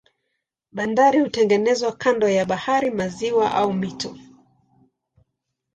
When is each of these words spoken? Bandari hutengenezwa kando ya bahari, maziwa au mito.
Bandari 0.71 1.19
hutengenezwa 1.19 1.91
kando 1.91 2.29
ya 2.29 2.45
bahari, 2.45 2.91
maziwa 2.91 3.51
au 3.53 3.73
mito. 3.73 4.17